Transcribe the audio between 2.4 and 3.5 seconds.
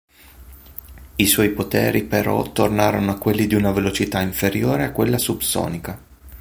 tornarono a quelli